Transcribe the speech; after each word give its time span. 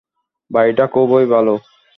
বাড়িটা 0.51 0.85
খুবই 0.87 1.25
ভালো। 1.25 1.53